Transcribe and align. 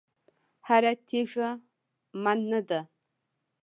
هره 0.67 0.91
تېږه 1.07 1.49
من 2.23 2.39
نه 2.51 2.61
ده. 2.67 2.79